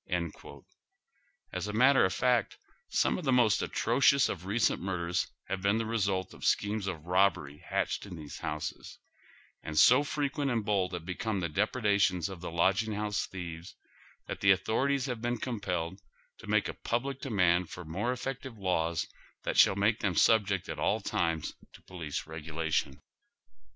As 1.53 1.67
a 1.67 1.73
matter 1.73 2.03
of 2.03 2.11
fact, 2.11 2.57
some 2.89 3.19
of 3.19 3.23
the 3.23 3.31
most 3.31 3.61
atro 3.61 4.01
cious 4.01 4.29
of 4.29 4.41
I'eeent 4.43 4.79
murders 4.79 5.27
have 5.47 5.61
been 5.61 5.77
the 5.77 5.85
result 5.85 6.33
of 6.33 6.43
schemes 6.43 6.87
of 6.87 7.05
robbery 7.05 7.63
batched 7.71 8.07
in 8.07 8.15
these 8.15 8.39
houses, 8.39 8.97
and 9.61 9.77
so 9.77 10.03
frequent 10.03 10.49
and 10.49 10.65
bold 10.65 10.93
have 10.93 11.05
become 11.05 11.39
the 11.39 11.49
depredations 11.49 12.29
of 12.29 12.41
the 12.41 12.49
lodging 12.49 12.93
liouse 12.95 13.27
thieves, 13.27 13.75
that 14.25 14.39
the 14.41 14.49
authorities 14.49 15.05
have 15.05 15.21
been 15.21 15.37
compelled 15.37 16.01
to 16.39 16.47
make 16.47 16.67
a 16.67 16.73
public 16.73 17.21
demand 17.21 17.69
for 17.69 17.85
more 17.85 18.11
effective 18.11 18.57
laws 18.57 19.05
that 19.43 19.55
shall 19.55 19.75
make 19.75 19.99
them 19.99 20.15
subject 20.15 20.67
at 20.67 20.79
all 20.79 20.99
times 20.99 21.53
to 21.73 21.81
police 21.83 22.25
regulation. 22.25 22.99